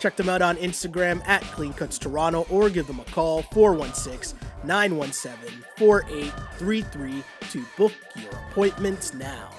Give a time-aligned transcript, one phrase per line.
[0.00, 4.36] Check them out on Instagram at Clean Cuts Toronto or give them a call 416
[4.64, 9.50] 917 4833 to book your appointments now.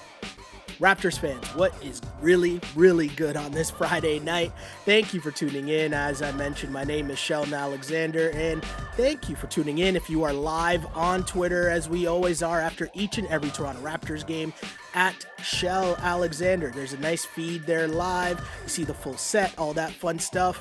[0.82, 4.52] Raptors fans, what is really, really good on this Friday night?
[4.84, 5.94] Thank you for tuning in.
[5.94, 8.64] As I mentioned, my name is Sheldon Alexander, and
[8.98, 9.96] thank you for tuning in.
[9.96, 13.80] If you are live on Twitter, as we always are after each and every Toronto
[13.80, 14.54] Raptors game,
[14.96, 16.72] at Shell Alexander.
[16.72, 18.40] There's a nice feed there live.
[18.64, 20.60] You see the full set, all that fun stuff.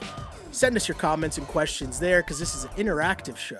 [0.52, 3.58] Send us your comments and questions there because this is an interactive show.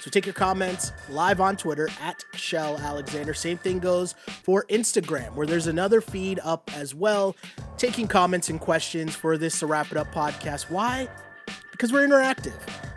[0.00, 3.34] So take your comments live on Twitter at Shell Alexander.
[3.34, 7.36] Same thing goes for Instagram, where there's another feed up as well,
[7.76, 10.70] taking comments and questions for this to wrap it up podcast.
[10.70, 11.08] Why?
[11.72, 12.54] Because we're interactive.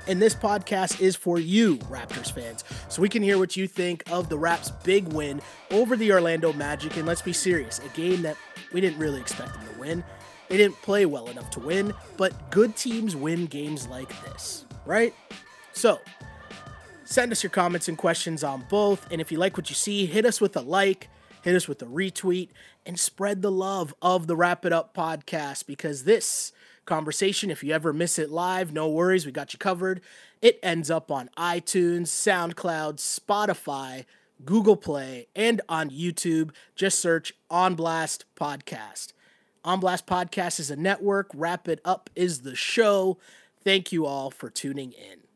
[0.08, 2.64] And this podcast is for you, Raptors fans.
[2.88, 6.52] So we can hear what you think of the Raps' big win over the Orlando
[6.54, 6.98] Magic.
[6.98, 8.36] And let's be serious, a game that
[8.74, 10.04] we didn't really expect them to win.
[10.48, 15.14] They didn't play well enough to win, but good teams win games like this, right?
[15.74, 16.00] So,
[17.12, 19.12] Send us your comments and questions on both.
[19.12, 21.10] And if you like what you see, hit us with a like,
[21.42, 22.50] hit us with a retweet,
[22.86, 26.52] and spread the love of the Wrap It Up podcast because this
[26.86, 30.02] conversation, if you ever miss it live, no worries, we got you covered.
[30.44, 34.06] It ends up on iTunes, SoundCloud, Spotify,
[34.46, 36.52] Google Play, and on YouTube.
[36.76, 39.14] Just search On Blast Podcast.
[39.66, 43.18] On Blast Podcast is a network, Wrap It Up is the show.
[43.64, 45.29] Thank you all for tuning in.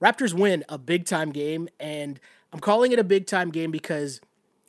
[0.00, 2.20] Raptors win a big time game, and
[2.52, 4.20] I'm calling it a big time game because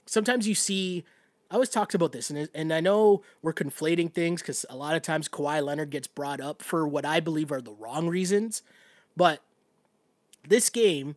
[0.06, 1.04] sometimes you see.
[1.52, 4.96] I always talked about this, and, and I know we're conflating things because a lot
[4.96, 8.64] of times Kawhi Leonard gets brought up for what I believe are the wrong reasons.
[9.16, 9.42] But
[10.48, 11.16] this game,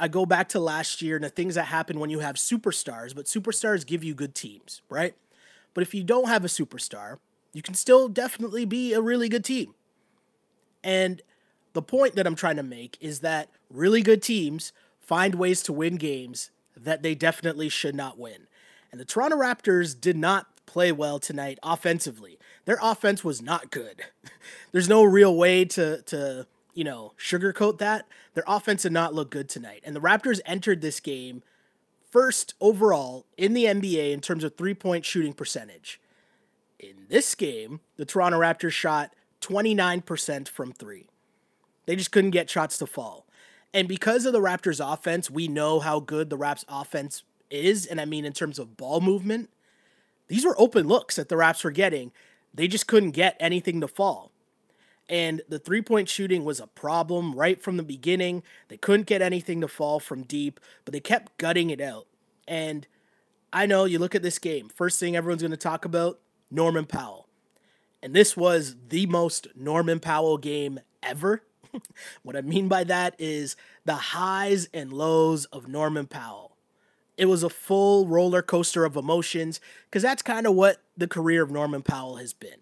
[0.00, 3.14] I go back to last year and the things that happen when you have superstars,
[3.14, 5.14] but superstars give you good teams, right?
[5.74, 7.18] But if you don't have a superstar,
[7.52, 9.74] you can still definitely be a really good team.
[10.82, 11.22] And
[11.76, 15.74] the point that I'm trying to make is that really good teams find ways to
[15.74, 18.46] win games that they definitely should not win.
[18.90, 22.38] And the Toronto Raptors did not play well tonight offensively.
[22.64, 24.04] Their offense was not good.
[24.72, 28.06] There's no real way to to, you know, sugarcoat that.
[28.32, 29.82] Their offense did not look good tonight.
[29.84, 31.42] And the Raptors entered this game
[32.10, 36.00] first overall in the NBA in terms of three-point shooting percentage.
[36.78, 41.08] In this game, the Toronto Raptors shot 29% from 3.
[41.86, 43.26] They just couldn't get shots to fall.
[43.72, 47.86] And because of the Raptors offense, we know how good the Raps offense is.
[47.86, 49.50] And I mean, in terms of ball movement,
[50.28, 52.12] these were open looks that the Raps were getting.
[52.54, 54.32] They just couldn't get anything to fall.
[55.08, 58.42] And the three point shooting was a problem right from the beginning.
[58.68, 62.06] They couldn't get anything to fall from deep, but they kept gutting it out.
[62.48, 62.86] And
[63.52, 66.18] I know you look at this game, first thing everyone's going to talk about
[66.50, 67.28] Norman Powell.
[68.02, 71.42] And this was the most Norman Powell game ever.
[72.22, 76.56] What I mean by that is the highs and lows of Norman Powell.
[77.16, 81.42] It was a full roller coaster of emotions because that's kind of what the career
[81.42, 82.60] of Norman Powell has been.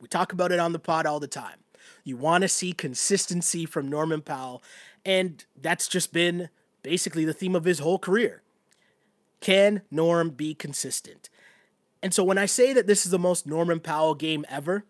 [0.00, 1.58] We talk about it on the pod all the time.
[2.04, 4.62] You want to see consistency from Norman Powell,
[5.04, 6.48] and that's just been
[6.82, 8.42] basically the theme of his whole career.
[9.40, 11.28] Can Norm be consistent?
[12.02, 14.84] And so when I say that this is the most Norman Powell game ever,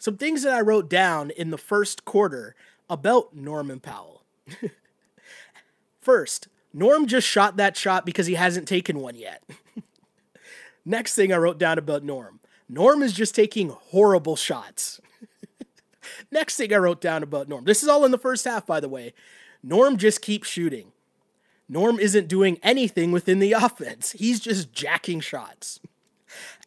[0.00, 2.56] some things that I wrote down in the first quarter
[2.88, 4.24] about Norman Powell.
[6.00, 9.42] First, Norm just shot that shot because he hasn't taken one yet.
[10.86, 15.02] Next thing I wrote down about Norm Norm is just taking horrible shots.
[16.30, 18.80] Next thing I wrote down about Norm this is all in the first half, by
[18.80, 19.12] the way.
[19.62, 20.92] Norm just keeps shooting.
[21.68, 25.78] Norm isn't doing anything within the offense, he's just jacking shots.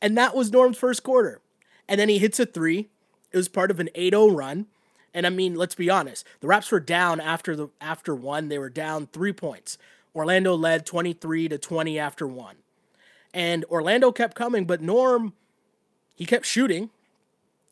[0.03, 1.41] And that was Norm's first quarter.
[1.87, 2.89] And then he hits a three,
[3.33, 4.67] it was part of an 8-0 run.
[5.13, 6.25] And I mean, let's be honest.
[6.39, 8.47] The Raps were down after the after one.
[8.47, 9.77] They were down 3 points.
[10.15, 12.57] Orlando led 23 to 20 after one.
[13.33, 15.33] And Orlando kept coming, but Norm
[16.15, 16.89] he kept shooting.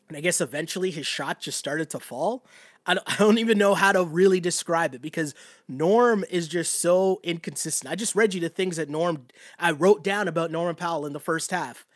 [0.08, 2.44] And I guess eventually his shot just started to fall.
[2.84, 5.34] I don't, I don't even know how to really describe it because
[5.68, 7.90] Norm is just so inconsistent.
[7.90, 9.26] I just read you the things that Norm
[9.58, 11.86] I wrote down about Norman Powell in the first half.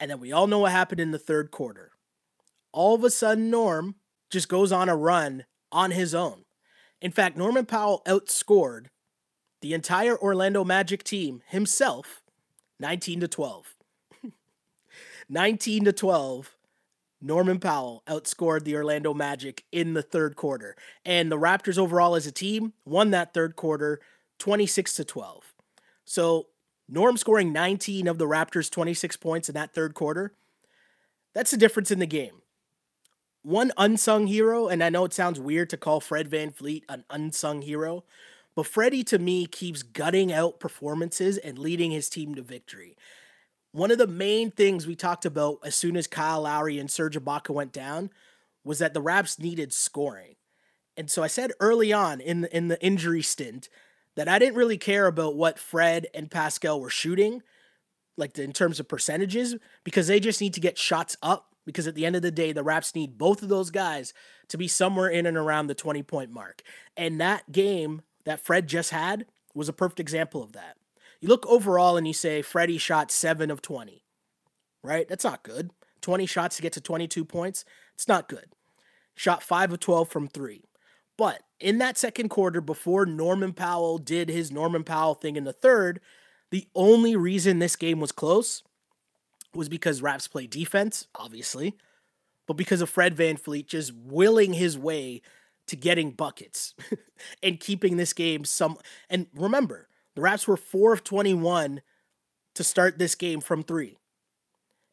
[0.00, 1.90] And then we all know what happened in the third quarter
[2.72, 3.96] all of a sudden Norm
[4.30, 6.44] just goes on a run on his own.
[7.00, 8.86] In fact, Norman Powell outscored
[9.60, 12.22] the entire Orlando Magic team himself
[12.80, 13.74] 19 to 12.
[15.28, 16.54] 19 to 12.
[17.20, 20.76] Norman Powell outscored the Orlando Magic in the third quarter.
[21.04, 24.00] And the Raptors overall as a team won that third quarter
[24.38, 25.54] 26 to 12.
[26.04, 26.46] So,
[26.88, 30.32] Norm scoring 19 of the Raptors' 26 points in that third quarter,
[31.34, 32.40] that's the difference in the game.
[33.42, 37.62] One unsung hero, and I know it sounds weird to call Fred VanVleet an unsung
[37.62, 38.04] hero,
[38.54, 42.96] but Freddie to me keeps gutting out performances and leading his team to victory.
[43.72, 47.16] One of the main things we talked about as soon as Kyle Lowry and Serge
[47.16, 48.10] Ibaka went down
[48.64, 50.34] was that the Raps needed scoring.
[50.96, 53.68] And so I said early on in the, in the injury stint
[54.16, 57.42] that I didn't really care about what Fred and Pascal were shooting,
[58.16, 59.54] like in terms of percentages,
[59.84, 61.47] because they just need to get shots up.
[61.68, 64.14] Because at the end of the day, the Raps need both of those guys
[64.48, 66.62] to be somewhere in and around the 20 point mark.
[66.96, 70.78] And that game that Fred just had was a perfect example of that.
[71.20, 74.02] You look overall and you say Freddie shot 7 of 20,
[74.82, 75.06] right?
[75.06, 75.70] That's not good.
[76.00, 78.46] 20 shots to get to 22 points, it's not good.
[79.14, 80.64] Shot 5 of 12 from 3.
[81.18, 85.52] But in that second quarter, before Norman Powell did his Norman Powell thing in the
[85.52, 86.00] third,
[86.50, 88.62] the only reason this game was close
[89.54, 91.76] was because Raps play defense, obviously,
[92.46, 95.22] but because of Fred VanVleet just willing his way
[95.66, 96.74] to getting buckets
[97.42, 98.78] and keeping this game some.
[99.08, 101.82] And remember, the Raps were 4 of 21
[102.54, 103.98] to start this game from three.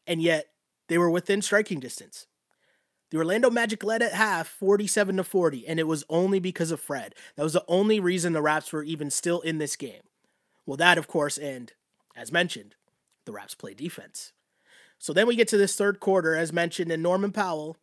[0.06, 0.48] And yet
[0.88, 2.26] they were within striking distance.
[3.10, 6.80] The Orlando Magic led at half 47 to 40, and it was only because of
[6.80, 7.14] Fred.
[7.36, 10.02] That was the only reason the Raps were even still in this game.
[10.64, 11.72] Well, that, of course, and
[12.16, 12.74] as mentioned,
[13.24, 14.32] the Raps play defense.
[14.98, 17.76] So then we get to this third quarter, as mentioned, in Norman Powell.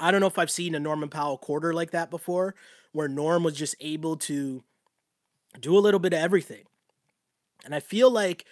[0.00, 2.54] I don't know if I've seen a Norman Powell quarter like that before,
[2.92, 4.62] where Norm was just able to
[5.60, 6.64] do a little bit of everything.
[7.64, 8.44] And I feel like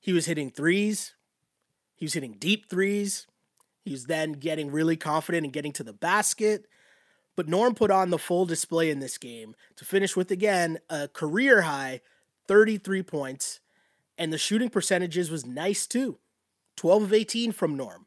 [0.00, 1.14] he was hitting threes,
[1.94, 3.28] he was hitting deep threes.
[3.84, 6.66] He was then getting really confident and getting to the basket.
[7.36, 11.08] But Norm put on the full display in this game to finish with, again, a
[11.08, 12.00] career high
[12.48, 13.60] 33 points.
[14.18, 16.18] And the shooting percentages was nice too
[16.76, 18.06] 12 of 18 from Norm.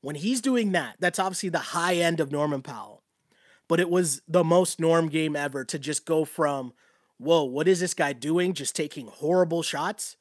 [0.00, 3.02] When he's doing that, that's obviously the high end of Norman Powell.
[3.68, 6.74] But it was the most Norm game ever to just go from
[7.18, 8.52] whoa, what is this guy doing?
[8.52, 10.16] Just taking horrible shots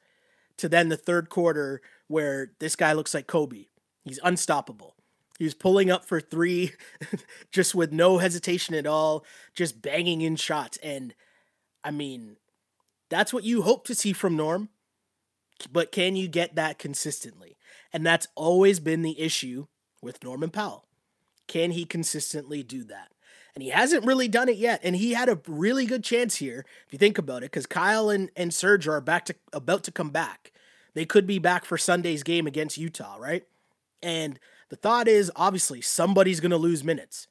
[0.58, 3.66] to then the third quarter where this guy looks like Kobe.
[4.04, 4.96] He's unstoppable.
[5.40, 6.74] He's pulling up for three
[7.52, 9.26] just with no hesitation at all,
[9.56, 10.78] just banging in shots.
[10.84, 11.14] And
[11.84, 12.38] I mean,
[13.10, 14.70] that's what you hope to see from Norm.
[15.72, 17.58] But can you get that consistently?
[17.92, 19.68] And that's always been the issue
[20.02, 20.86] with Norman Powell.
[21.48, 23.14] Can he consistently do that?
[23.56, 24.80] and he hasn't really done it yet.
[24.84, 28.10] And he had a really good chance here, if you think about it, because Kyle
[28.10, 30.52] and, and Serge are back to about to come back.
[30.94, 33.44] They could be back for Sunday's game against Utah, right?
[34.02, 34.40] And
[34.70, 37.28] the thought is obviously somebody's to lose minutes.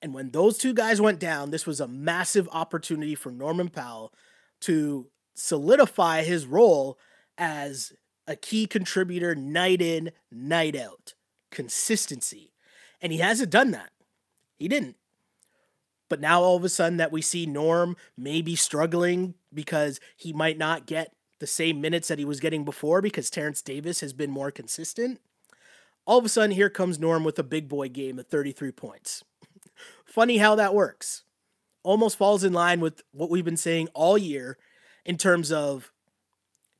[0.00, 4.12] And when those two guys went down, this was a massive opportunity for Norman Powell
[4.60, 6.98] to solidify his role
[7.38, 7.92] as
[8.26, 11.14] a key contributor night in, night out.
[11.50, 12.52] Consistency.
[13.00, 13.90] And he hasn't done that.
[14.58, 14.96] He didn't.
[16.08, 20.58] But now all of a sudden that we see Norm maybe struggling because he might
[20.58, 24.30] not get the same minutes that he was getting before because Terence Davis has been
[24.30, 25.20] more consistent.
[26.06, 29.22] All of a sudden, here comes Norm with a big boy game at 33 points.
[30.06, 31.24] Funny how that works.
[31.82, 34.58] Almost falls in line with what we've been saying all year
[35.04, 35.92] in terms of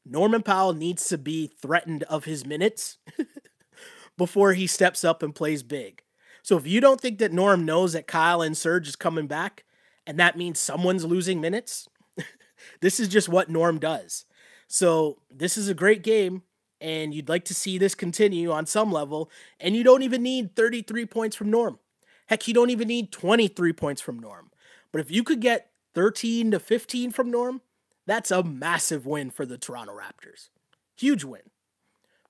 [0.09, 2.99] Norman Powell needs to be threatened of his minutes
[4.17, 6.03] before he steps up and plays big.
[6.43, 9.65] So if you don't think that Norm knows that Kyle and Serge is coming back,
[10.07, 11.89] and that means someone's losing minutes,
[12.81, 14.25] this is just what Norm does.
[14.67, 16.43] So this is a great game,
[16.81, 20.57] and you'd like to see this continue on some level, and you don't even need
[20.57, 21.79] 33 points from Norm.
[22.27, 24.51] Heck, you don't even need 23 points from Norm.
[24.93, 27.61] But if you could get 13 to 15 from Norm,
[28.09, 30.49] that's a massive win for the Toronto Raptors.
[30.97, 31.43] Huge win.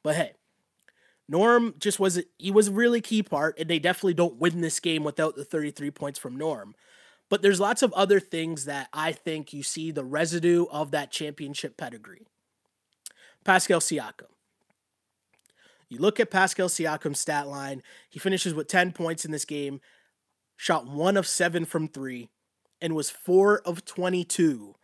[0.02, 0.32] But hey,
[1.28, 4.80] Norm just was he was a really key part, and they definitely don't win this
[4.80, 6.74] game without the 33 points from Norm.
[7.28, 11.12] But there's lots of other things that I think you see the residue of that
[11.12, 12.26] championship pedigree.
[13.44, 14.32] Pascal Siakam.
[15.88, 19.80] You look at Pascal Siakam's stat line, he finishes with 10 points in this game,
[20.56, 22.28] shot one of seven from three,
[22.80, 24.74] and was four of 22.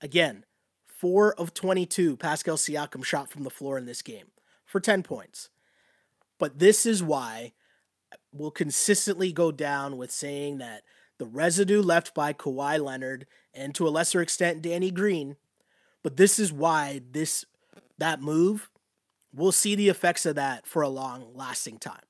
[0.00, 0.44] Again,
[0.86, 4.28] four of 22 Pascal Siakam shot from the floor in this game
[4.64, 5.50] for 10 points.
[6.38, 7.52] But this is why
[8.32, 10.82] we'll consistently go down with saying that
[11.18, 15.36] the residue left by Kawhi Leonard and to a lesser extent Danny Green,
[16.02, 17.44] but this is why this
[17.98, 18.70] that move
[19.34, 22.04] we'll see the effects of that for a long lasting time.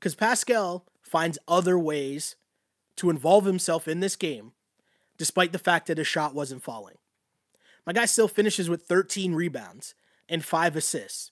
[0.00, 2.36] Cuz Pascal finds other ways
[2.96, 4.52] to involve himself in this game
[5.16, 6.96] despite the fact that his shot wasn't falling.
[7.86, 9.94] My guy still finishes with 13 rebounds
[10.28, 11.30] and 5 assists.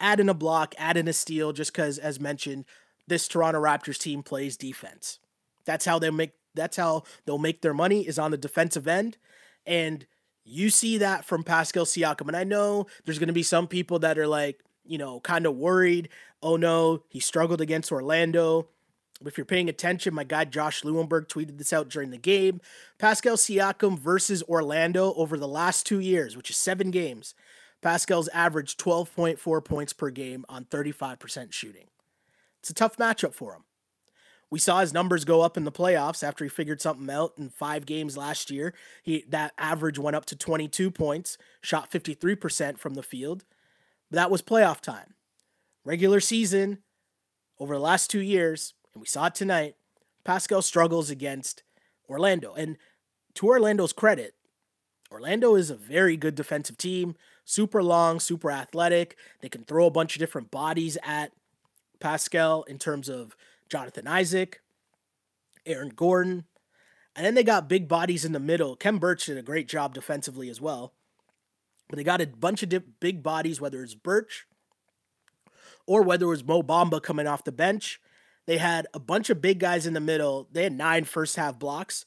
[0.00, 2.64] Add in a block, add in a steal just cuz as mentioned
[3.08, 5.18] this Toronto Raptors team plays defense.
[5.64, 9.18] That's how they make that's how they'll make their money is on the defensive end
[9.66, 10.06] and
[10.44, 13.98] you see that from Pascal Siakam and I know there's going to be some people
[13.98, 16.08] that are like, you know, kind of worried,
[16.42, 18.68] oh no, he struggled against Orlando.
[19.24, 22.60] If you're paying attention, my guy Josh Lewenberg tweeted this out during the game.
[22.98, 27.34] Pascal Siakam versus Orlando over the last 2 years, which is 7 games.
[27.82, 31.86] Pascal's averaged 12.4 points per game on 35% shooting.
[32.60, 33.64] It's a tough matchup for him.
[34.50, 37.50] We saw his numbers go up in the playoffs after he figured something out in
[37.50, 38.72] five games last year.
[39.02, 43.44] He that average went up to 22 points, shot 53% from the field.
[44.10, 45.14] But that was playoff time.
[45.84, 46.78] Regular season
[47.58, 49.76] over the last 2 years, and we saw it tonight,
[50.24, 51.62] Pascal struggles against
[52.10, 52.52] Orlando.
[52.54, 52.78] And
[53.34, 54.34] to Orlando's credit,
[55.12, 57.14] Orlando is a very good defensive team,
[57.44, 59.16] super long, super athletic.
[59.40, 61.30] They can throw a bunch of different bodies at
[62.00, 63.36] Pascal in terms of
[63.68, 64.62] Jonathan Isaac,
[65.64, 66.46] Aaron Gordon.
[67.14, 68.74] And then they got big bodies in the middle.
[68.74, 70.92] Khem Birch did a great job defensively as well.
[71.88, 74.48] But they got a bunch of big bodies, whether it's Birch
[75.86, 78.00] or whether it was Mo Bamba coming off the bench.
[78.48, 80.48] They had a bunch of big guys in the middle.
[80.50, 82.06] They had nine first half blocks.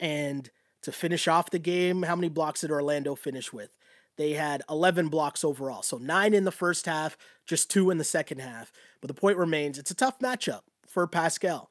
[0.00, 0.50] And
[0.82, 3.70] to finish off the game, how many blocks did Orlando finish with?
[4.16, 5.82] They had 11 blocks overall.
[5.82, 7.16] So nine in the first half,
[7.46, 8.72] just two in the second half.
[9.00, 11.70] But the point remains it's a tough matchup for Pascal.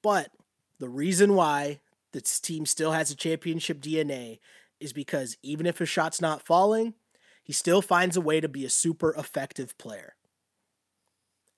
[0.00, 0.30] But
[0.78, 1.80] the reason why
[2.12, 4.38] this team still has a championship DNA
[4.78, 6.94] is because even if his shot's not falling,
[7.42, 10.14] he still finds a way to be a super effective player.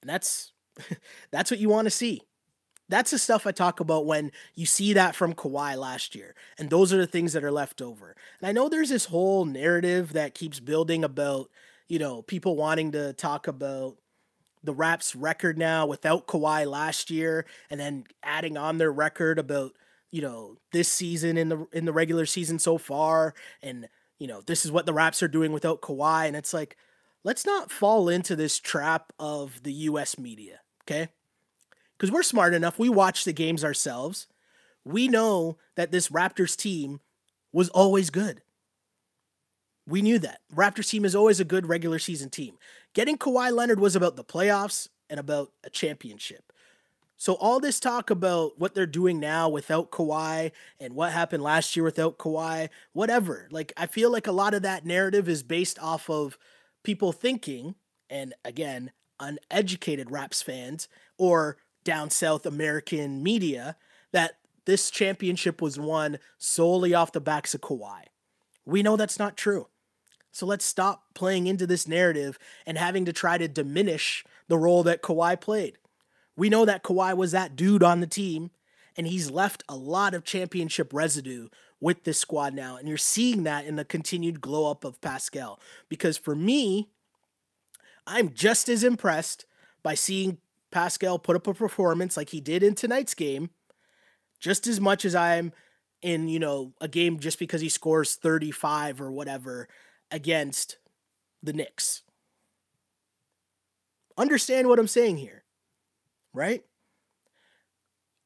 [0.00, 0.53] And that's
[1.30, 2.22] that's what you want to see.
[2.88, 6.34] That's the stuff I talk about when you see that from Kawhi last year.
[6.58, 8.14] And those are the things that are left over.
[8.40, 11.48] And I know there's this whole narrative that keeps building about,
[11.88, 13.96] you know, people wanting to talk about
[14.64, 19.72] the Raps record now without Kawhi last year, and then adding on their record about
[20.10, 23.88] you know this season in the in the regular season so far, and
[24.18, 26.76] you know this is what the Raps are doing without Kawhi, and it's like
[27.22, 30.18] let's not fall into this trap of the U.S.
[30.18, 31.08] media, okay?
[31.96, 34.26] Because we're smart enough, we watch the games ourselves.
[34.84, 37.00] We know that this Raptors team
[37.52, 38.42] was always good.
[39.86, 40.40] We knew that.
[40.54, 42.56] Raptors team is always a good regular season team.
[42.94, 46.52] Getting Kawhi Leonard was about the playoffs and about a championship.
[47.16, 50.50] So all this talk about what they're doing now without Kawhi
[50.80, 53.48] and what happened last year without Kawhi, whatever.
[53.50, 56.36] Like I feel like a lot of that narrative is based off of
[56.82, 57.76] people thinking,
[58.10, 58.90] and again,
[59.24, 60.88] uneducated Raps fans
[61.18, 63.76] or down south American media,
[64.12, 68.04] that this championship was won solely off the backs of Kawhi.
[68.64, 69.68] We know that's not true.
[70.32, 74.82] So let's stop playing into this narrative and having to try to diminish the role
[74.82, 75.78] that Kawhi played.
[76.36, 78.50] We know that Kawhi was that dude on the team,
[78.96, 81.48] and he's left a lot of championship residue
[81.80, 82.76] with this squad now.
[82.76, 85.60] And you're seeing that in the continued glow up of Pascal.
[85.88, 86.88] Because for me,
[88.06, 89.46] I'm just as impressed
[89.82, 90.38] by seeing
[90.70, 93.50] Pascal put up a performance like he did in tonight's game,
[94.40, 95.52] just as much as I'm
[96.02, 99.68] in, you know, a game just because he scores 35 or whatever
[100.10, 100.78] against
[101.42, 102.02] the Knicks.
[104.16, 105.44] Understand what I'm saying here,
[106.32, 106.64] right?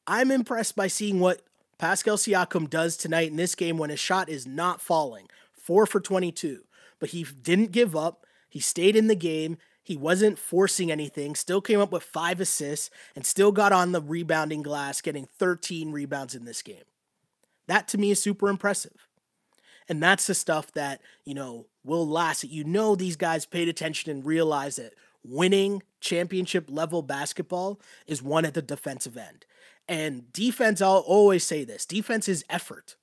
[0.07, 1.43] I'm impressed by seeing what
[1.79, 5.29] Pascal Siakam does tonight in this game when his shot is not falling.
[5.53, 6.63] 4 for 22.
[6.99, 8.27] But he didn't give up.
[8.49, 9.59] He stayed in the game.
[9.89, 14.03] He wasn't forcing anything, still came up with five assists, and still got on the
[14.03, 16.85] rebounding glass, getting 13 rebounds in this game.
[17.69, 19.09] That to me is super impressive.
[19.89, 22.45] And that's the stuff that, you know, will last.
[22.45, 24.93] You know these guys paid attention and realized that
[25.25, 29.47] winning championship level basketball is won at the defensive end.
[29.89, 32.97] And defense, I'll always say this defense is effort.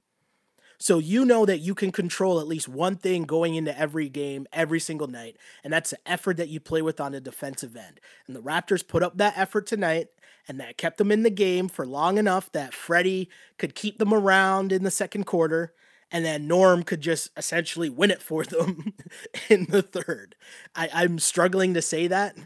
[0.77, 4.48] So you know that you can control at least one thing going into every game,
[4.51, 8.00] every single night, and that's the effort that you play with on the defensive end.
[8.27, 10.08] And the Raptors put up that effort tonight,
[10.48, 14.13] and that kept them in the game for long enough that Freddie could keep them
[14.13, 15.74] around in the second quarter
[16.12, 18.94] and then Norm could just essentially win it for them
[19.50, 20.36] in the third.
[20.75, 22.38] I, I'm struggling to say that.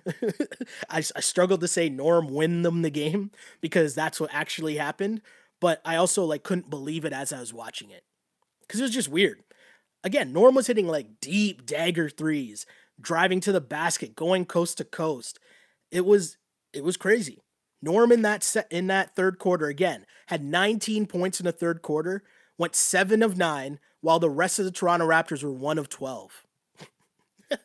[0.89, 3.31] I, I struggled to say Norm win them the game
[3.61, 5.21] because that's what actually happened.
[5.59, 8.03] But I also like couldn't believe it as I was watching it
[8.69, 9.41] because it was just weird.
[10.03, 12.67] Again, Norm was hitting like deep dagger threes,
[13.01, 15.39] driving to the basket, going coast to coast.
[15.91, 16.37] It was
[16.71, 17.39] it was crazy.
[17.81, 21.81] Norm in that set in that third quarter again had 19 points in the third
[21.81, 22.23] quarter,
[22.57, 26.45] went seven of nine, while the rest of the Toronto Raptors were one of 12.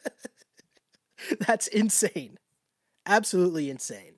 [1.46, 2.38] That's insane.
[3.06, 4.14] Absolutely insane.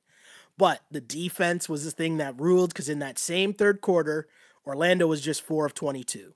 [0.57, 4.29] But the defense was the thing that ruled because in that same third quarter,
[4.65, 6.33] Orlando was just four of 22.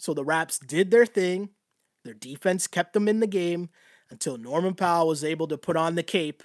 [0.00, 1.50] So the Raps did their thing.
[2.04, 3.68] Their defense kept them in the game
[4.08, 6.42] until Norman Powell was able to put on the cape,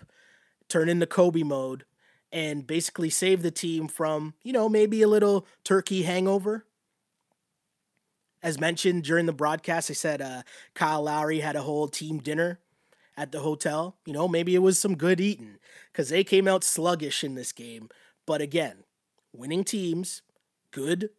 [0.68, 1.86] turn into Kobe mode,
[2.34, 6.66] and basically save the team from, you know, maybe a little turkey hangover.
[8.44, 10.44] As mentioned during the broadcast, I said uh,
[10.74, 12.60] Kyle Lowry had a whole team dinner
[13.16, 13.96] at the hotel.
[14.06, 15.60] You know, maybe it was some good eating
[15.94, 17.88] because they came out sluggish in this game.
[18.28, 18.84] But again,
[19.32, 20.24] winning teams,
[20.72, 21.12] good,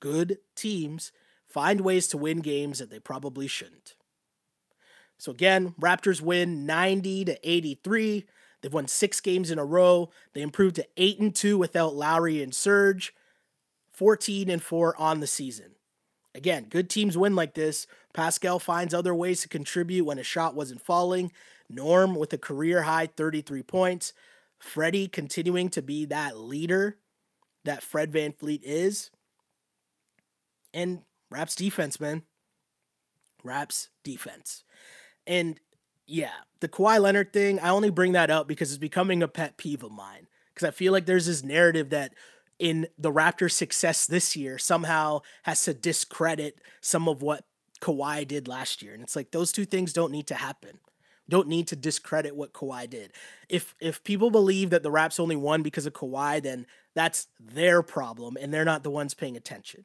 [0.00, 1.12] good teams,
[1.58, 3.96] find ways to win games that they probably shouldn't.
[5.18, 8.26] So again, Raptors win 90 to 83.
[8.62, 10.10] They've won 6 games in a row.
[10.34, 13.12] They improved to 8 and 2 without Lowry and Serge.
[13.90, 15.72] 14 and 4 on the season.
[16.32, 17.88] Again, good teams win like this.
[18.14, 21.32] Pascal finds other ways to contribute when a shot wasn't falling.
[21.68, 24.12] Norm with a career high 33 points.
[24.60, 26.98] Freddie continuing to be that leader
[27.64, 29.10] that Fred VanVleet is.
[30.72, 32.22] And Raps defense, man.
[33.44, 34.64] Raps defense.
[35.26, 35.60] And
[36.06, 39.56] yeah, the Kawhi Leonard thing, I only bring that up because it's becoming a pet
[39.58, 40.26] peeve of mine.
[40.54, 42.14] Because I feel like there's this narrative that
[42.58, 47.44] in the Raptors' success this year somehow has to discredit some of what
[47.80, 48.94] Kawhi did last year.
[48.94, 50.78] And it's like those two things don't need to happen.
[51.28, 53.12] Don't need to discredit what Kawhi did.
[53.48, 57.82] If if people believe that the Raps only won because of Kawhi, then that's their
[57.82, 59.84] problem and they're not the ones paying attention.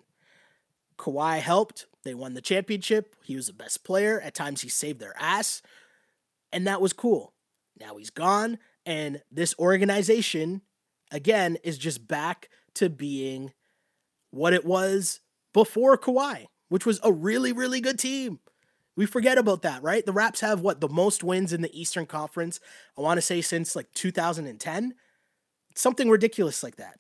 [0.98, 1.88] Kawhi helped.
[2.04, 3.16] They won the championship.
[3.24, 4.20] He was the best player.
[4.20, 5.62] At times, he saved their ass.
[6.52, 7.34] And that was cool.
[7.80, 8.60] Now he's gone.
[8.86, 10.62] And this organization,
[11.12, 13.54] again, is just back to being
[14.32, 15.20] what it was
[15.54, 18.40] before Kawhi, which was a really, really good team.
[18.96, 20.06] We forget about that, right?
[20.06, 22.60] The Raps have what the most wins in the Eastern Conference,
[22.98, 24.94] I want to say since like 2010.
[25.76, 27.00] Something ridiculous like that.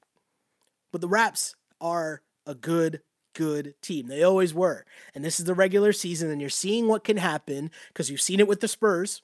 [0.91, 3.01] But the Raps are a good
[3.33, 4.07] good team.
[4.07, 4.85] They always were.
[5.13, 8.39] And this is the regular season, and you're seeing what can happen because you've seen
[8.39, 9.21] it with the Spurs,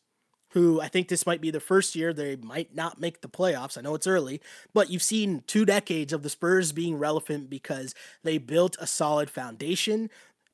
[0.51, 3.77] who I think this might be the first year they might not make the playoffs.
[3.77, 4.41] I know it's early,
[4.73, 7.93] but you've seen two decades of the Spurs being relevant because
[8.23, 10.09] they built a solid foundation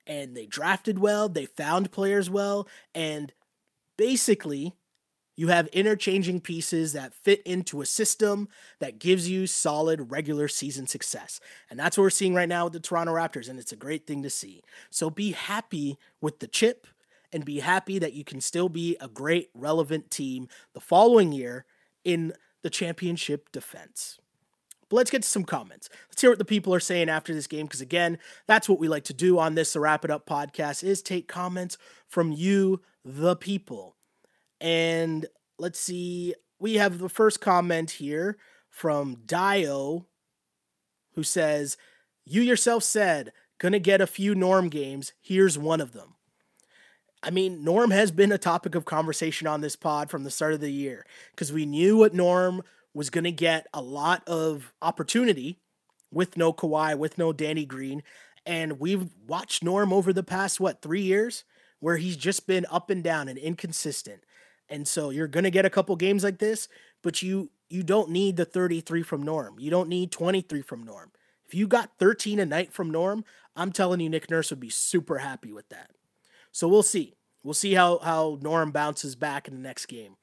[0.06, 3.34] and they drafted well, they found players well, and
[3.98, 4.74] basically
[5.36, 8.48] you have interchanging pieces that fit into a system
[8.80, 11.40] that gives you solid regular season success.
[11.70, 14.08] And that's what we're seeing right now with the Toronto Raptors, and it's a great
[14.08, 14.62] thing to see.
[14.90, 16.88] So be happy with the chip
[17.34, 21.66] and be happy that you can still be a great, relevant team the following year
[22.04, 24.20] in the championship defense.
[24.88, 25.90] But let's get to some comments.
[26.10, 28.88] Let's hear what the people are saying after this game, because again, that's what we
[28.88, 32.82] like to do on this the Wrap It Up podcast is take comments from you,
[33.04, 33.96] the people.
[34.60, 35.26] And
[35.58, 38.38] let's see, we have the first comment here
[38.70, 40.06] from Dio,
[41.14, 41.78] who says,
[42.26, 45.14] You yourself said, gonna get a few Norm games.
[45.22, 46.16] Here's one of them.
[47.24, 50.54] I mean, Norm has been a topic of conversation on this pod from the start
[50.54, 52.62] of the year because we knew what Norm
[52.94, 55.58] was going to get a lot of opportunity
[56.12, 58.04] with no Kawhi, with no Danny Green.
[58.46, 61.46] And we've watched Norm over the past, what, three years,
[61.80, 64.24] where he's just been up and down and inconsistent.
[64.70, 66.68] And so you're going to get a couple games like this,
[67.04, 69.60] but you you don't need the 33 from Norm.
[69.60, 71.12] You don't need 23 from Norm.
[71.48, 73.26] If you got 13 a night from Norm,
[73.56, 75.92] I'm telling you Nick Nurse would be super happy with that.
[76.52, 77.16] So we'll see.
[77.44, 80.16] We'll see how how Norm bounces back in the next game.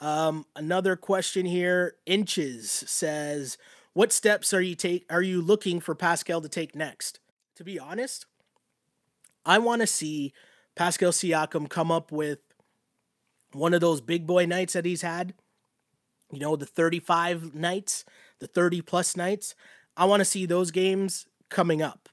[0.00, 1.96] Um, another question here.
[2.06, 3.58] Inches says,
[3.92, 7.20] "What steps are you take are you looking for Pascal to take next?"
[7.56, 8.26] To be honest,
[9.44, 10.32] I want to see
[10.74, 12.38] Pascal Siakam come up with
[13.54, 15.34] one of those big boy nights that he's had,
[16.32, 18.04] you know, the 35 nights,
[18.40, 19.54] the 30 plus nights,
[19.96, 22.08] I want to see those games coming up.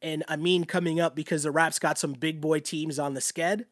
[0.00, 3.20] And I mean coming up because the Raps got some big boy teams on the
[3.20, 3.64] sked.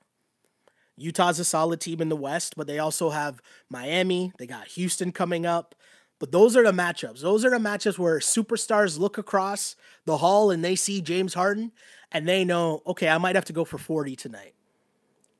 [0.97, 4.33] Utah's a solid team in the West, but they also have Miami.
[4.39, 5.75] They got Houston coming up.
[6.19, 7.21] But those are the matchups.
[7.21, 11.73] Those are the matchups where superstars look across the hall and they see James Harden
[12.11, 14.55] and they know, okay, I might have to go for 40 tonight.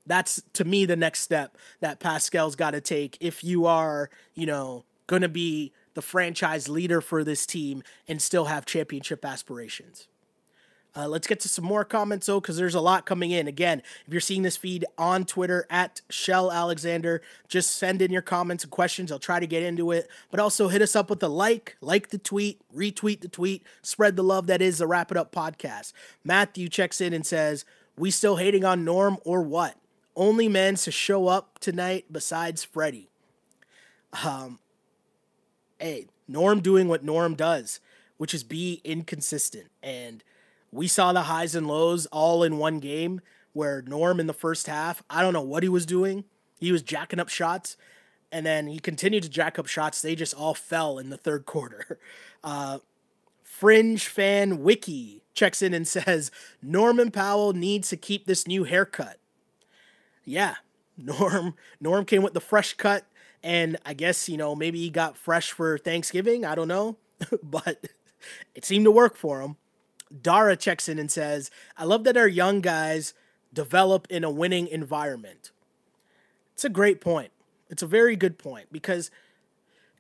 [0.07, 4.47] That's to me the next step that Pascal's got to take if you are, you
[4.47, 10.09] know, going to be the franchise leader for this team and still have championship aspirations.
[10.97, 13.47] Uh, let's get to some more comments though, because there's a lot coming in.
[13.47, 18.23] Again, if you're seeing this feed on Twitter at Shell Alexander, just send in your
[18.23, 19.13] comments and questions.
[19.13, 20.09] I'll try to get into it.
[20.31, 24.17] But also hit us up with a like, like the tweet, retweet the tweet, spread
[24.17, 25.93] the love that is the Wrap It Up podcast.
[26.25, 27.67] Matthew checks in and says,
[27.99, 29.77] We still hating on Norm or what?
[30.17, 33.11] Only men to show up tonight besides Freddie.
[34.25, 34.59] Um,
[35.79, 37.81] hey, Norm doing what Norm does,
[38.17, 39.67] which is be inconsistent.
[39.83, 40.25] And
[40.73, 43.21] we saw the highs and lows all in one game
[43.53, 46.25] where Norm in the first half, I don't know what he was doing.
[46.59, 47.77] He was jacking up shots
[48.33, 50.03] and then he continued to jack up shots.
[50.03, 51.99] They just all fell in the third quarter.
[52.43, 52.79] Uh,
[53.43, 56.31] Fringe fan Wiki checks in and says
[56.63, 59.19] Norman Powell needs to keep this new haircut.
[60.27, 60.57] Yeah,
[60.99, 63.07] Norm Norm came with the fresh cut,
[63.43, 66.45] and I guess you know maybe he got fresh for Thanksgiving.
[66.45, 66.99] I don't know,
[67.43, 67.87] but
[68.55, 69.57] it seemed to work for him.
[70.23, 73.15] Dara checks in and says, I love that our young guys
[73.53, 75.51] develop in a winning environment.
[76.55, 77.33] It's a great point.
[77.69, 79.11] It's a very good point because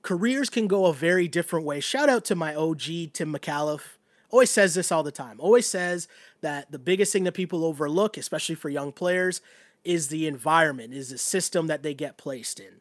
[0.02, 1.80] careers can go a very different way.
[1.80, 3.98] Shout out to my OG, Tim McAuliffe.
[4.30, 5.40] Always says this all the time.
[5.40, 6.08] Always says
[6.40, 9.40] that the biggest thing that people overlook, especially for young players,
[9.86, 12.80] is the environment, is the system that they get placed in.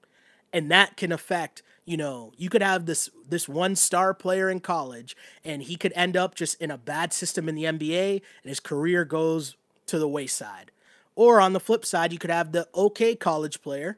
[0.52, 4.60] And that can affect you know, you could have this this one star player in
[4.60, 8.50] college and he could end up just in a bad system in the NBA and
[8.50, 10.72] his career goes to the wayside.
[11.16, 13.98] Or on the flip side, you could have the okay college player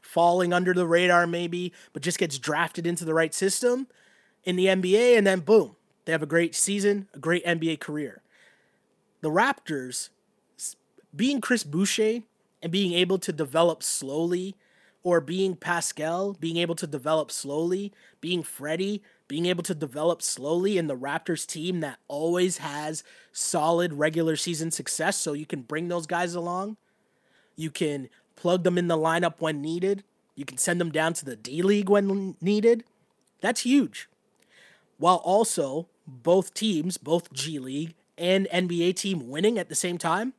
[0.00, 3.88] falling under the radar maybe, but just gets drafted into the right system
[4.44, 8.22] in the NBA and then boom, they have a great season, a great NBA career.
[9.20, 10.10] The Raptors
[11.14, 12.20] being Chris Boucher
[12.62, 14.56] and being able to develop slowly
[15.02, 20.76] or being Pascal, being able to develop slowly, being Freddie, being able to develop slowly
[20.76, 25.16] in the Raptors team that always has solid regular season success.
[25.16, 26.76] So you can bring those guys along.
[27.56, 30.04] You can plug them in the lineup when needed.
[30.34, 32.84] You can send them down to the D League when needed.
[33.40, 34.08] That's huge.
[34.98, 40.34] While also both teams, both G League and NBA team winning at the same time,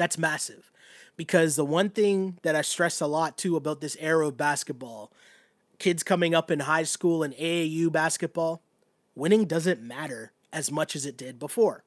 [0.00, 0.72] that's massive
[1.16, 5.12] because the one thing that I stress a lot too about this era of basketball,
[5.78, 8.62] kids coming up in high school and AAU basketball,
[9.14, 11.84] winning doesn't matter as much as it did before.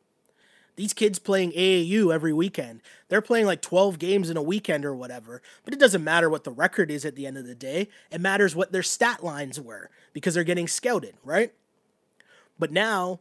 [0.75, 4.95] These kids playing AAU every weekend, they're playing like 12 games in a weekend or
[4.95, 7.89] whatever, but it doesn't matter what the record is at the end of the day.
[8.11, 11.51] It matters what their stat lines were because they're getting scouted, right?
[12.59, 13.19] But now,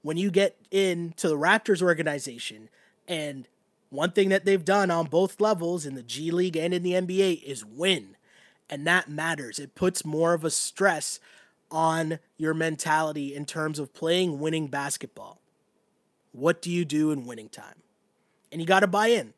[0.00, 2.70] when you get into the Raptors organization
[3.08, 3.48] and
[3.90, 6.92] one thing that they've done on both levels in the G League and in the
[6.92, 8.16] NBA is win.
[8.68, 9.58] And that matters.
[9.58, 11.20] It puts more of a stress
[11.70, 15.40] on your mentality in terms of playing winning basketball.
[16.32, 17.82] What do you do in winning time?
[18.50, 19.34] And you got to buy in.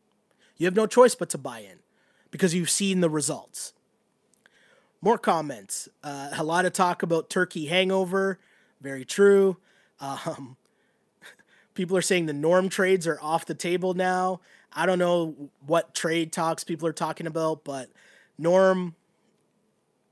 [0.57, 1.79] You have no choice but to buy in
[2.31, 3.73] because you've seen the results.
[5.01, 5.89] More comments.
[6.03, 8.39] Uh, a lot of talk about turkey hangover.
[8.81, 9.59] Very true.
[10.01, 10.57] Um,
[11.79, 14.41] People are saying the norm trades are off the table now.
[14.73, 17.89] I don't know what trade talks people are talking about, but
[18.37, 18.97] norm,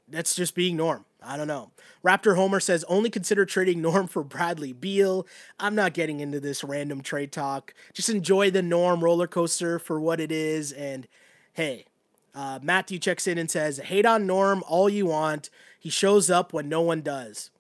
[0.09, 1.05] that's just being norm.
[1.21, 1.73] I don't know.
[2.05, 5.27] Raptor Homer says only consider trading Norm for Bradley Beal.
[5.59, 7.75] I'm not getting into this random trade talk.
[7.93, 10.71] Just enjoy the Norm roller coaster for what it is.
[10.71, 11.09] And
[11.55, 11.87] hey,
[12.33, 15.51] uh, Matthew checks in and says, hate on Norm all you want.
[15.81, 17.51] He shows up when no one does.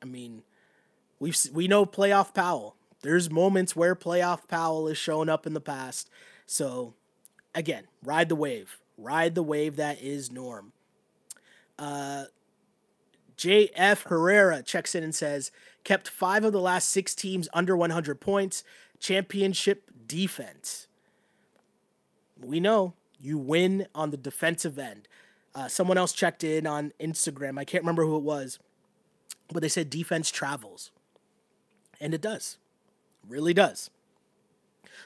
[0.00, 0.44] I mean,
[1.18, 5.60] we we know playoff Powell there's moments where playoff Powell is showing up in the
[5.60, 6.10] past.
[6.46, 6.94] So,
[7.54, 8.78] again, ride the wave.
[8.96, 10.72] Ride the wave that is Norm.
[11.78, 12.24] Uh,
[13.36, 15.52] JF Herrera checks in and says,
[15.84, 18.64] kept five of the last six teams under 100 points.
[18.98, 20.88] Championship defense.
[22.40, 25.06] We know you win on the defensive end.
[25.54, 27.58] Uh, someone else checked in on Instagram.
[27.58, 28.58] I can't remember who it was,
[29.52, 30.90] but they said defense travels.
[32.00, 32.58] And it does
[33.26, 33.90] really does.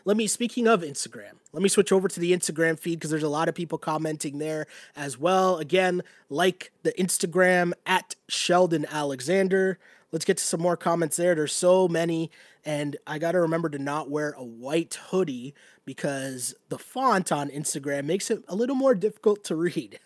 [0.05, 3.22] Let me, speaking of Instagram, let me switch over to the Instagram feed because there's
[3.22, 5.59] a lot of people commenting there as well.
[5.59, 9.79] Again, like the Instagram at Sheldon Alexander.
[10.11, 11.35] Let's get to some more comments there.
[11.35, 12.31] There's so many,
[12.64, 17.48] and I got to remember to not wear a white hoodie because the font on
[17.48, 20.01] Instagram makes it a little more difficult to read.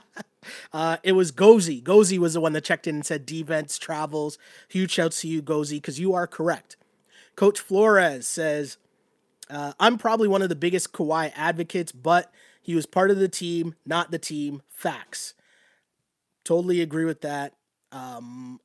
[0.72, 1.82] uh, it was Gozy.
[1.82, 4.38] Gozy was the one that checked in and said defense travels.
[4.68, 6.76] Huge shouts to you, Gozy, because you are correct.
[7.36, 8.78] Coach Flores says,
[9.50, 13.28] uh, I'm probably one of the biggest Kawhi advocates, but he was part of the
[13.28, 14.62] team, not the team.
[14.68, 15.34] Facts.
[16.44, 17.54] Totally agree with that.
[17.92, 18.60] Um,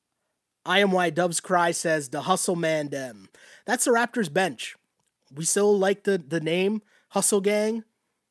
[0.65, 3.29] I am why Doves Cry says the hustle man dem.
[3.65, 4.75] That's the Raptors bench.
[5.33, 7.83] We still like the the name Hustle Gang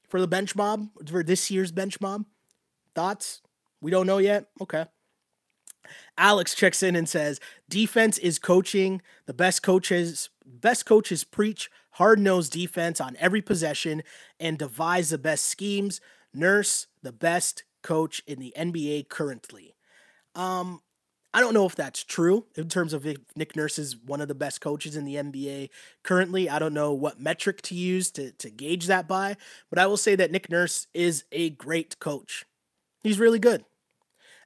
[0.08, 2.24] for the bench mob for this year's bench mob.
[2.94, 3.42] Thoughts?
[3.80, 4.48] We don't know yet.
[4.60, 4.86] Okay.
[6.16, 9.02] Alex checks in and says, "Defense is coaching.
[9.26, 14.02] The best coaches, best coaches preach hard-nosed defense on every possession
[14.38, 16.00] and devise the best schemes.
[16.32, 19.74] Nurse, the best coach in the NBA currently."
[20.34, 20.82] Um,
[21.34, 24.28] I don't know if that's true in terms of if Nick Nurse is one of
[24.28, 25.68] the best coaches in the NBA
[26.02, 26.48] currently.
[26.48, 29.36] I don't know what metric to use to, to gauge that by,
[29.68, 32.46] but I will say that Nick Nurse is a great coach.
[33.02, 33.64] He's really good.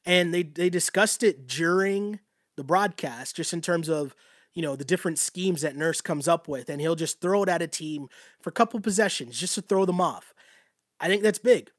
[0.04, 2.20] And they, they discussed it during
[2.56, 4.14] the broadcast, just in terms of,
[4.52, 6.68] you know, the different schemes that Nurse comes up with.
[6.68, 8.08] And he'll just throw it at a team
[8.40, 10.34] for a couple possessions just to throw them off.
[11.00, 11.70] I think that's big.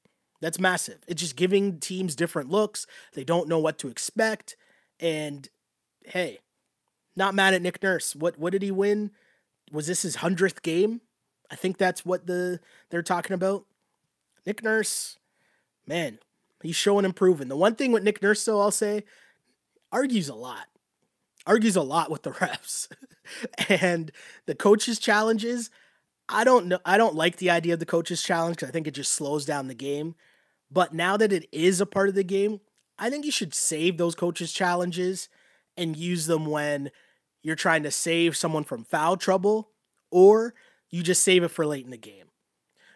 [0.41, 0.99] That's massive.
[1.07, 2.85] It's just giving teams different looks.
[3.13, 4.57] They don't know what to expect
[4.99, 5.47] and
[6.05, 6.39] hey,
[7.15, 8.15] not mad at Nick Nurse.
[8.15, 9.11] What what did he win?
[9.71, 11.01] Was this his hundredth game?
[11.49, 12.59] I think that's what the
[12.89, 13.65] they're talking about.
[14.45, 15.17] Nick Nurse,
[15.87, 16.19] man,
[16.63, 17.47] he's showing improving.
[17.47, 19.03] The one thing with Nick Nurse, though, I'll say,
[19.91, 20.67] argues a lot.
[21.45, 22.87] Argues a lot with the refs.
[23.69, 24.11] and
[24.45, 25.69] the coaches' challenges,
[26.29, 26.79] I don't know.
[26.85, 29.45] I don't like the idea of the coaches' challenge because I think it just slows
[29.45, 30.15] down the game.
[30.71, 32.61] But now that it is a part of the game,
[32.97, 35.29] I think you should save those coaches' challenges
[35.77, 36.91] and use them when
[37.41, 39.69] you're trying to save someone from foul trouble
[40.11, 40.53] or
[40.89, 42.25] you just save it for late in the game.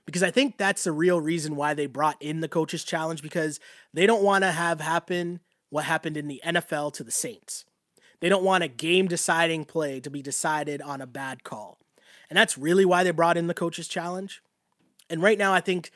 [0.08, 3.60] Because I think that's the real reason why they brought in the coaches' challenge because
[3.94, 7.66] they don't want to have happen what happened in the NFL to the Saints.
[8.22, 11.78] They don't want a game deciding play to be decided on a bad call.
[12.30, 14.42] And that's really why they brought in the coaches' challenge.
[15.10, 15.92] And right now, I think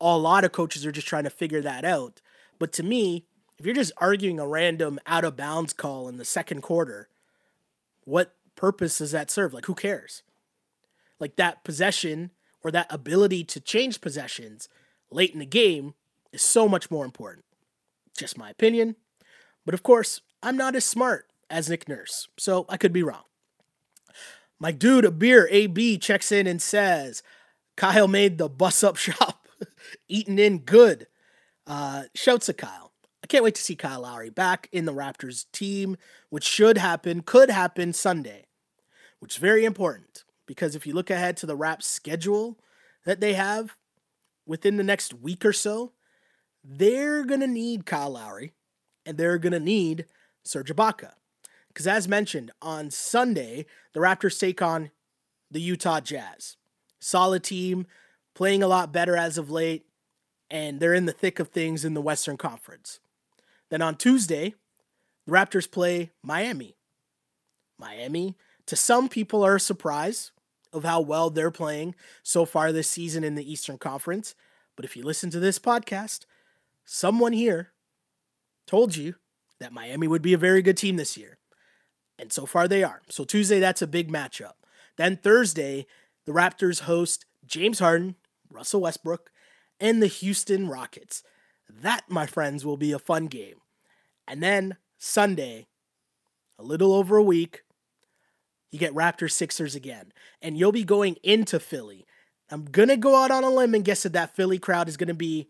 [0.00, 2.22] a lot of coaches are just trying to figure that out.
[2.58, 3.26] But to me,
[3.58, 7.10] if you're just arguing a random out of bounds call in the second quarter,
[8.04, 9.52] what purpose does that serve?
[9.52, 10.22] Like, who cares?
[11.18, 12.30] Like, that possession
[12.62, 14.68] or that ability to change possessions
[15.10, 15.94] late in the game
[16.32, 17.44] is so much more important.
[18.16, 18.96] Just my opinion.
[19.64, 23.24] But of course, I'm not as smart as Nick Nurse, so I could be wrong.
[24.58, 27.22] My dude, a beer, AB, checks in and says,
[27.76, 29.48] Kyle made the bus up shop,
[30.08, 31.06] eating in good.
[31.66, 32.90] Uh, shouts at Kyle
[33.22, 35.96] I can't wait to see Kyle Lowry back in the Raptors team,
[36.30, 38.46] which should happen, could happen Sunday,
[39.18, 42.58] which is very important because if you look ahead to the Raps schedule
[43.04, 43.76] that they have
[44.44, 45.92] within the next week or so,
[46.64, 48.52] they're going to need Kyle Lowry
[49.06, 50.06] and they're going to need
[50.42, 51.12] Serge Ibaka.
[51.68, 54.90] Because as mentioned, on Sunday, the Raptors take on
[55.52, 56.56] the Utah Jazz.
[56.98, 57.86] Solid team,
[58.34, 59.86] playing a lot better as of late,
[60.50, 62.98] and they're in the thick of things in the Western Conference.
[63.68, 64.56] Then on Tuesday,
[65.28, 66.74] the Raptors play Miami.
[67.78, 68.36] Miami,
[68.66, 70.32] to some people, are a surprise
[70.72, 74.34] of how well they're playing so far this season in the Eastern Conference.
[74.76, 76.26] But if you listen to this podcast,
[76.84, 77.72] someone here
[78.66, 79.16] told you
[79.58, 81.38] that Miami would be a very good team this year.
[82.18, 83.02] And so far they are.
[83.08, 84.52] So Tuesday, that's a big matchup.
[84.96, 85.86] Then Thursday,
[86.26, 88.16] the Raptors host James Harden,
[88.50, 89.30] Russell Westbrook,
[89.80, 91.22] and the Houston Rockets.
[91.68, 93.56] That, my friends, will be a fun game.
[94.26, 95.68] And then Sunday,
[96.58, 97.62] a little over a week,
[98.70, 100.12] you get Raptors Sixers again.
[100.40, 102.06] And you'll be going into Philly.
[102.50, 105.14] I'm to go out on a limb and guess that that Philly crowd is to
[105.14, 105.48] be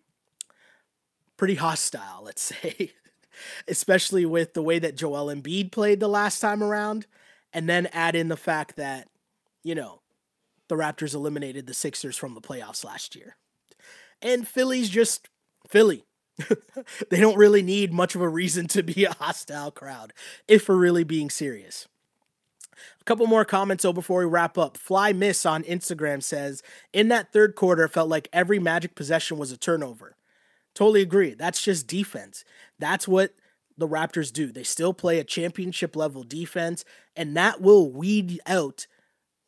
[1.37, 2.93] pretty hostile, let's say.
[3.69, 7.07] Especially with the way that Joel Embiid played the last time around.
[7.53, 9.09] And then add in the fact that,
[9.65, 10.03] you know,
[10.69, 13.37] the Raptors eliminated the Sixers from the playoffs last year.
[14.23, 15.29] And Philly's just
[15.67, 16.05] Philly.
[17.11, 20.13] they don't really need much of a reason to be a hostile crowd
[20.47, 21.89] if we're really being serious.
[23.11, 24.77] Couple more comments though before we wrap up.
[24.77, 29.51] Fly Miss on Instagram says, in that third quarter, felt like every Magic possession was
[29.51, 30.15] a turnover.
[30.77, 31.35] Totally agree.
[31.35, 32.45] That's just defense.
[32.79, 33.35] That's what
[33.77, 34.53] the Raptors do.
[34.53, 36.85] They still play a championship level defense,
[37.17, 38.87] and that will weed out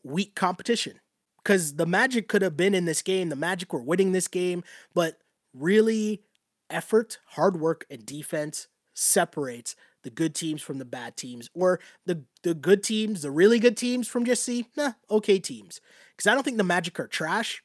[0.03, 0.99] weak competition.
[1.41, 4.65] Because the Magic could have been in this game, the Magic were winning this game,
[4.93, 5.19] but
[5.55, 6.25] really
[6.69, 12.25] effort, hard work, and defense separates the good teams from the bad teams, or the
[12.43, 15.81] the good teams, the really good teams from just see, nah, okay teams.
[16.17, 17.63] Because I don't think the Magic are trash.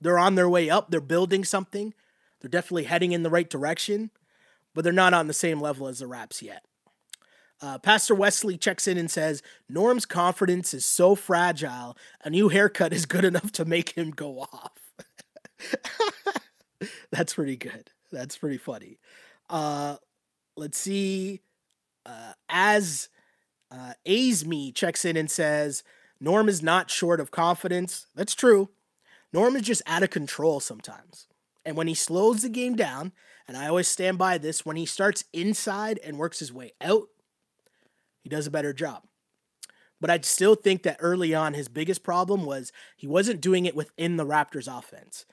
[0.00, 0.90] They're on their way up.
[0.90, 1.94] They're building something.
[2.40, 4.10] They're definitely heading in the right direction.
[4.74, 6.64] but they're not on the same level as the Raps yet.
[7.60, 12.92] Uh, Pastor Wesley checks in and says, Norm's confidence is so fragile, a new haircut
[12.92, 14.72] is good enough to make him go off.
[17.10, 17.90] That's pretty good.
[18.12, 18.98] That's pretty funny.
[19.50, 19.96] Uh,
[20.56, 21.40] let's see.
[22.08, 23.08] Uh, as
[23.70, 23.92] uh,
[24.74, 25.82] checks in and says,
[26.20, 28.06] Norm is not short of confidence.
[28.14, 28.70] That's true.
[29.32, 31.26] Norm is just out of control sometimes.
[31.66, 33.12] And when he slows the game down,
[33.46, 37.08] and I always stand by this, when he starts inside and works his way out,
[38.22, 39.02] he does a better job.
[40.00, 43.76] But I still think that early on, his biggest problem was he wasn't doing it
[43.76, 45.26] within the Raptors offense.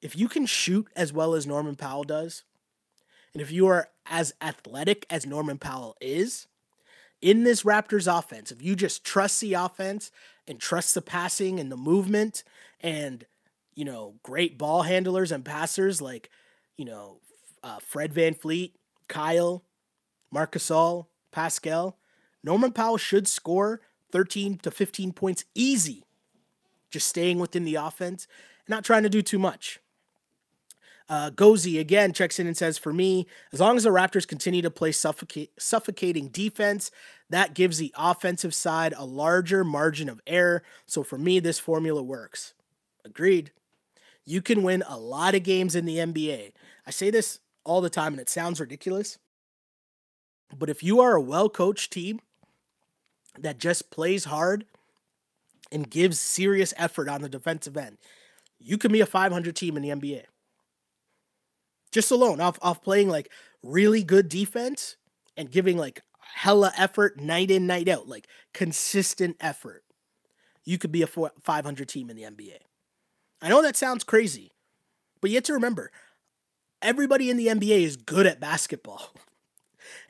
[0.00, 2.44] If you can shoot as well as Norman Powell does,
[3.32, 6.46] and if you are as athletic as Norman Powell is,
[7.20, 10.10] in this Raptors offense, if you just trust the offense
[10.46, 12.42] and trust the passing and the movement
[12.80, 13.24] and,
[13.74, 16.30] you know, great ball handlers and passers like,
[16.76, 17.18] you know,
[17.62, 18.72] uh, Fred VanVleet,
[19.08, 19.62] Kyle,
[20.30, 21.96] Marc Gasol, Pascal,
[22.42, 26.04] Norman Powell should score 13 to 15 points easy,
[26.90, 28.26] just staying within the offense,
[28.66, 29.80] and not trying to do too much.
[31.08, 34.62] Uh, Gozy again checks in and says, For me, as long as the Raptors continue
[34.62, 36.90] to play suffocating defense,
[37.30, 40.62] that gives the offensive side a larger margin of error.
[40.86, 42.54] So for me, this formula works.
[43.04, 43.50] Agreed.
[44.24, 46.52] You can win a lot of games in the NBA.
[46.86, 49.18] I say this all the time and it sounds ridiculous.
[50.56, 52.20] But if you are a well coached team
[53.38, 54.66] that just plays hard
[55.70, 57.98] and gives serious effort on the defensive end,
[58.58, 60.24] you can be a 500 team in the NBA.
[61.92, 63.30] Just alone, off, off playing like
[63.62, 64.96] really good defense
[65.36, 66.02] and giving like
[66.34, 69.84] hella effort night in, night out, like consistent effort,
[70.64, 72.56] you could be a 500 team in the NBA.
[73.40, 74.52] I know that sounds crazy,
[75.20, 75.90] but you have to remember
[76.80, 79.10] everybody in the NBA is good at basketball.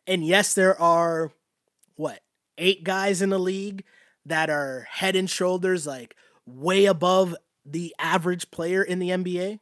[0.04, 1.30] And yes, there are
[1.94, 2.20] what,
[2.58, 3.84] eight guys in the league
[4.26, 9.60] that are head and shoulders like way above the average player in the NBA.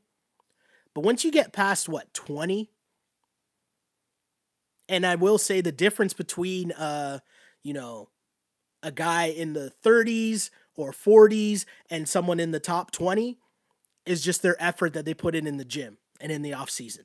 [0.95, 2.71] But once you get past what, 20,
[4.89, 7.21] and I will say the difference between uh,
[7.63, 8.09] you know,
[8.83, 13.39] a guy in the 30s or 40s and someone in the top 20
[14.07, 16.71] is just their effort that they put in in the gym and in the off
[16.71, 17.05] season.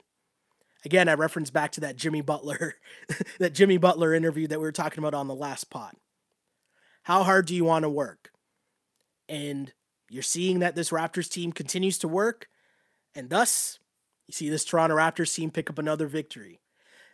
[0.85, 2.75] Again, I reference back to that Jimmy Butler
[3.39, 5.97] that Jimmy Butler interview that we were talking about on the last pot.
[7.03, 8.31] How hard do you want to work?
[9.27, 9.73] And
[10.09, 12.47] you're seeing that this Raptors team continues to work
[13.15, 13.79] and thus
[14.27, 16.59] you see this Toronto Raptors team pick up another victory.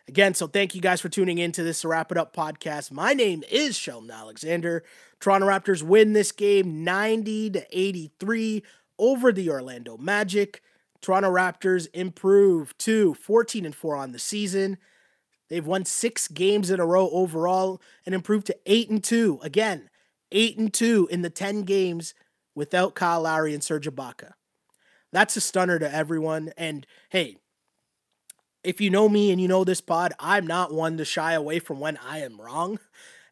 [0.08, 2.90] Again, so thank you guys for tuning in to this Wrap It Up podcast.
[2.90, 4.82] My name is Sheldon Alexander.
[5.20, 8.64] Toronto Raptors win this game 90 to 83
[8.98, 10.60] over the Orlando Magic.
[11.00, 14.76] Toronto Raptors improve to 14 and 4 on the season.
[15.48, 19.38] They've won 6 games in a row overall and improved to 8 and 2.
[19.42, 19.88] Again,
[20.32, 22.14] 8 and 2 in the 10 games
[22.56, 24.32] without Kyle Lowry and Serge Ibaka.
[25.12, 27.36] That's a stunner to everyone and hey,
[28.64, 31.58] if you know me and you know this pod, I'm not one to shy away
[31.58, 32.78] from when I am wrong.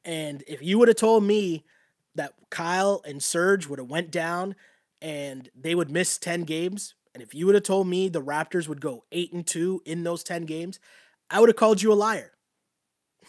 [0.04, 1.64] And if you would have told me
[2.14, 4.56] that Kyle and Serge would have went down
[5.00, 8.68] and they would miss 10 games, and if you would have told me the Raptors
[8.68, 10.80] would go 8 and 2 in those 10 games,
[11.30, 12.32] I would have called you a liar.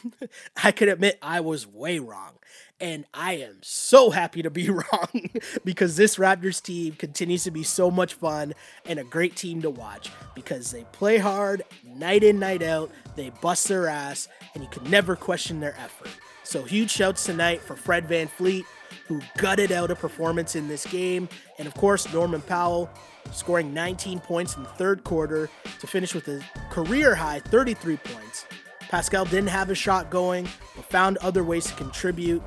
[0.64, 2.34] I can admit I was way wrong.
[2.80, 5.30] And I am so happy to be wrong
[5.64, 8.54] because this Raptors team continues to be so much fun
[8.86, 12.90] and a great team to watch because they play hard night in, night out.
[13.16, 16.10] They bust their ass, and you can never question their effort.
[16.44, 18.66] So, huge shouts tonight for Fred VanVleet,
[19.08, 21.30] who gutted out a performance in this game.
[21.60, 22.90] And of course, Norman Powell
[23.32, 28.46] scoring 19 points in the third quarter to finish with a career high 33 points.
[28.92, 30.44] Pascal didn't have a shot going,
[30.76, 32.44] but found other ways to contribute.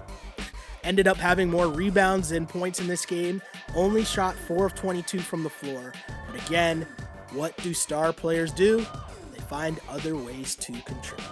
[0.82, 3.40] Ended up having more rebounds than points in this game.
[3.74, 5.94] Only shot 4 of 22 from the floor.
[6.30, 6.86] But again,
[7.32, 8.84] what do star players do?
[9.32, 11.30] They find other ways to contribute.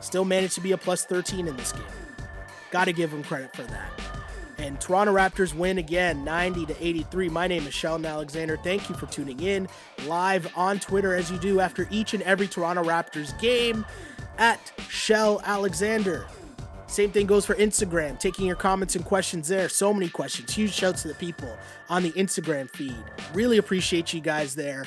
[0.00, 1.82] Still managed to be a plus 13 in this game.
[2.70, 3.92] Got to give him credit for that.
[4.58, 7.30] And Toronto Raptors win again 90 to 83.
[7.30, 8.58] My name is Sheldon Alexander.
[8.58, 9.68] Thank you for tuning in
[10.06, 13.86] live on Twitter as you do after each and every Toronto Raptors game
[14.38, 16.26] at Shell Alexander.
[16.86, 19.68] Same thing goes for Instagram, taking your comments and questions there.
[19.68, 20.54] So many questions.
[20.54, 21.56] Huge shouts to the people
[21.88, 22.94] on the Instagram feed.
[23.32, 24.86] Really appreciate you guys there.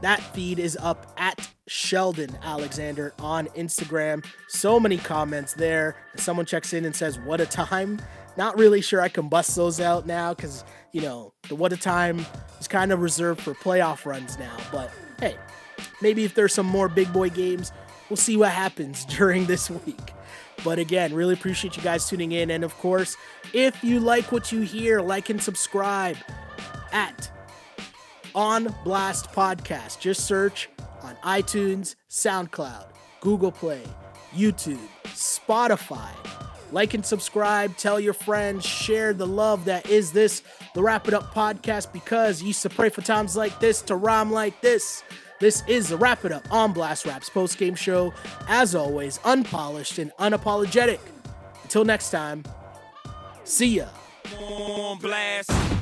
[0.00, 4.24] That feed is up at Sheldon Alexander on Instagram.
[4.48, 5.94] So many comments there.
[6.16, 8.00] Someone checks in and says, What a time.
[8.36, 11.76] Not really sure I can bust those out now because, you know, the What a
[11.76, 12.26] Time
[12.60, 14.56] is kind of reserved for playoff runs now.
[14.72, 14.90] But
[15.20, 15.36] hey,
[16.02, 17.70] maybe if there's some more big boy games,
[18.08, 20.12] we'll see what happens during this week.
[20.62, 22.50] But again, really appreciate you guys tuning in.
[22.50, 23.16] And of course,
[23.52, 26.16] if you like what you hear, like and subscribe
[26.92, 27.30] at
[28.34, 30.00] On Blast Podcast.
[30.00, 30.70] Just search
[31.02, 32.86] on iTunes, SoundCloud,
[33.20, 33.82] Google Play,
[34.32, 36.10] YouTube, Spotify.
[36.72, 40.42] Like and subscribe, tell your friends, share the love that is this,
[40.74, 43.94] the Wrap It Up podcast, because you used to pray for times like this to
[43.94, 45.04] rhyme like this.
[45.40, 48.14] This is the Wrap It Up on Blast Raps post game show.
[48.48, 51.00] As always, unpolished and unapologetic.
[51.64, 52.44] Until next time,
[53.42, 53.86] see ya.
[54.38, 55.74] On blast.